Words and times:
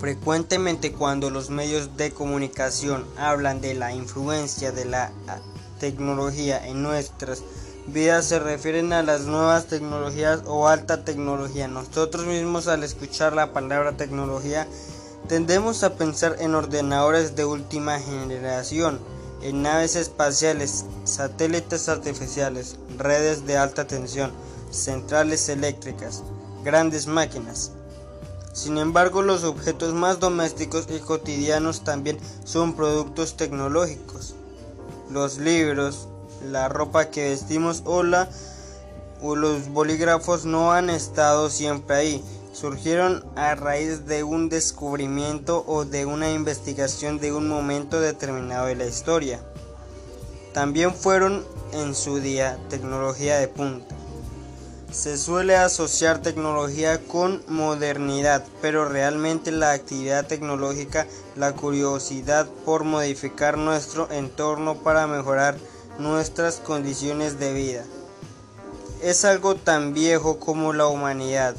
Frecuentemente 0.00 0.92
cuando 0.92 1.28
los 1.28 1.50
medios 1.50 1.98
de 1.98 2.10
comunicación 2.10 3.04
hablan 3.18 3.60
de 3.60 3.74
la 3.74 3.92
influencia 3.92 4.72
de 4.72 4.86
la 4.86 5.12
tecnología 5.78 6.66
en 6.66 6.82
nuestras 6.82 7.42
vidas 7.86 8.24
se 8.24 8.38
refieren 8.38 8.94
a 8.94 9.02
las 9.02 9.26
nuevas 9.26 9.66
tecnologías 9.66 10.40
o 10.46 10.68
alta 10.68 11.04
tecnología. 11.04 11.68
Nosotros 11.68 12.24
mismos 12.24 12.66
al 12.66 12.82
escuchar 12.82 13.34
la 13.34 13.52
palabra 13.52 13.98
tecnología 13.98 14.66
tendemos 15.28 15.84
a 15.84 15.96
pensar 15.96 16.36
en 16.38 16.54
ordenadores 16.54 17.36
de 17.36 17.44
última 17.44 17.98
generación, 18.00 19.00
en 19.42 19.60
naves 19.60 19.96
espaciales, 19.96 20.86
satélites 21.04 21.90
artificiales, 21.90 22.76
redes 22.96 23.44
de 23.44 23.58
alta 23.58 23.86
tensión, 23.86 24.32
centrales 24.70 25.50
eléctricas, 25.50 26.22
grandes 26.64 27.06
máquinas. 27.06 27.72
Sin 28.52 28.78
embargo, 28.78 29.22
los 29.22 29.44
objetos 29.44 29.94
más 29.94 30.18
domésticos 30.18 30.86
y 30.90 30.98
cotidianos 30.98 31.84
también 31.84 32.18
son 32.44 32.74
productos 32.74 33.36
tecnológicos. 33.36 34.34
Los 35.08 35.38
libros, 35.38 36.08
la 36.50 36.68
ropa 36.68 37.10
que 37.10 37.30
vestimos 37.30 37.82
o, 37.84 38.02
o 39.22 39.36
los 39.36 39.68
bolígrafos 39.68 40.44
no 40.44 40.72
han 40.72 40.90
estado 40.90 41.48
siempre 41.48 41.96
ahí. 41.96 42.24
Surgieron 42.52 43.24
a 43.36 43.54
raíz 43.54 44.06
de 44.06 44.24
un 44.24 44.48
descubrimiento 44.48 45.64
o 45.68 45.84
de 45.84 46.04
una 46.04 46.32
investigación 46.32 47.20
de 47.20 47.32
un 47.32 47.48
momento 47.48 48.00
determinado 48.00 48.66
de 48.66 48.74
la 48.74 48.86
historia. 48.86 49.40
También 50.52 50.92
fueron 50.92 51.44
en 51.72 51.94
su 51.94 52.18
día 52.18 52.58
tecnología 52.68 53.38
de 53.38 53.46
punta. 53.46 53.99
Se 54.92 55.16
suele 55.16 55.56
asociar 55.56 56.20
tecnología 56.20 57.00
con 57.06 57.42
modernidad, 57.46 58.44
pero 58.60 58.88
realmente 58.88 59.52
la 59.52 59.70
actividad 59.70 60.26
tecnológica, 60.26 61.06
la 61.36 61.52
curiosidad 61.52 62.48
por 62.64 62.82
modificar 62.82 63.56
nuestro 63.56 64.10
entorno 64.10 64.82
para 64.82 65.06
mejorar 65.06 65.56
nuestras 66.00 66.56
condiciones 66.56 67.38
de 67.38 67.52
vida, 67.52 67.84
es 69.00 69.24
algo 69.24 69.54
tan 69.54 69.94
viejo 69.94 70.40
como 70.40 70.72
la 70.72 70.88
humanidad. 70.88 71.54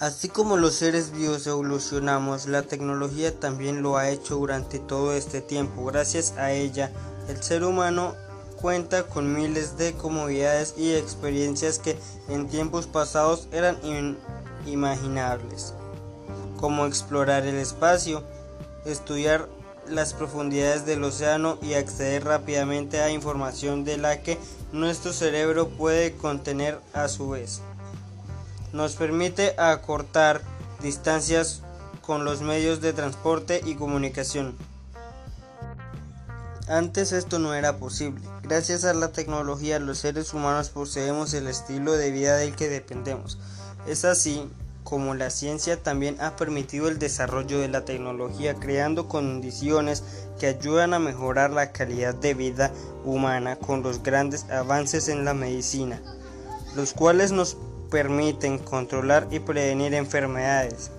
Así 0.00 0.28
como 0.28 0.56
los 0.56 0.76
seres 0.76 1.10
vivos 1.10 1.46
evolucionamos, 1.46 2.46
la 2.46 2.62
tecnología 2.62 3.38
también 3.38 3.82
lo 3.82 3.98
ha 3.98 4.08
hecho 4.08 4.36
durante 4.36 4.78
todo 4.78 5.12
este 5.12 5.40
tiempo. 5.40 5.84
Gracias 5.84 6.32
a 6.38 6.52
ella, 6.52 6.90
el 7.28 7.42
ser 7.42 7.64
humano 7.64 8.14
cuenta 8.60 9.04
con 9.04 9.32
miles 9.32 9.78
de 9.78 9.94
comodidades 9.94 10.74
y 10.76 10.94
experiencias 10.94 11.78
que 11.78 11.96
en 12.28 12.48
tiempos 12.48 12.86
pasados 12.86 13.48
eran 13.52 13.78
inimaginables, 14.64 15.74
como 16.58 16.86
explorar 16.86 17.46
el 17.46 17.56
espacio, 17.56 18.24
estudiar 18.84 19.48
las 19.88 20.12
profundidades 20.12 20.84
del 20.84 21.04
océano 21.04 21.58
y 21.62 21.74
acceder 21.74 22.24
rápidamente 22.24 23.00
a 23.00 23.10
información 23.10 23.84
de 23.84 23.96
la 23.96 24.22
que 24.22 24.38
nuestro 24.72 25.12
cerebro 25.12 25.68
puede 25.68 26.14
contener 26.14 26.78
a 26.92 27.08
su 27.08 27.30
vez. 27.30 27.60
Nos 28.72 28.96
permite 28.96 29.54
acortar 29.58 30.42
distancias 30.82 31.62
con 32.02 32.24
los 32.24 32.42
medios 32.42 32.80
de 32.80 32.92
transporte 32.92 33.60
y 33.64 33.74
comunicación. 33.74 34.56
Antes 36.68 37.12
esto 37.12 37.38
no 37.38 37.54
era 37.54 37.78
posible. 37.78 38.20
Gracias 38.42 38.84
a 38.84 38.92
la 38.92 39.10
tecnología 39.10 39.78
los 39.78 39.98
seres 39.98 40.34
humanos 40.34 40.68
poseemos 40.68 41.32
el 41.32 41.46
estilo 41.46 41.92
de 41.92 42.10
vida 42.10 42.36
del 42.36 42.54
que 42.54 42.68
dependemos. 42.68 43.38
Es 43.86 44.04
así 44.04 44.50
como 44.84 45.14
la 45.14 45.30
ciencia 45.30 45.82
también 45.82 46.16
ha 46.20 46.36
permitido 46.36 46.88
el 46.88 46.98
desarrollo 46.98 47.58
de 47.58 47.68
la 47.68 47.86
tecnología 47.86 48.54
creando 48.54 49.08
condiciones 49.08 50.02
que 50.38 50.46
ayudan 50.46 50.92
a 50.92 50.98
mejorar 50.98 51.50
la 51.50 51.72
calidad 51.72 52.14
de 52.14 52.34
vida 52.34 52.70
humana 53.02 53.56
con 53.56 53.82
los 53.82 54.02
grandes 54.02 54.44
avances 54.50 55.08
en 55.08 55.24
la 55.24 55.32
medicina, 55.32 56.02
los 56.76 56.92
cuales 56.92 57.32
nos 57.32 57.56
permiten 57.90 58.58
controlar 58.58 59.26
y 59.30 59.38
prevenir 59.40 59.94
enfermedades, 59.94 60.90